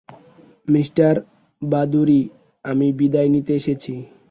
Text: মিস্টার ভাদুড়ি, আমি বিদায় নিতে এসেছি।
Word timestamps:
মিস্টার 0.67 1.13
ভাদুড়ি, 1.61 2.21
আমি 2.65 2.87
বিদায় 2.99 3.29
নিতে 3.33 3.51
এসেছি। 3.59 3.93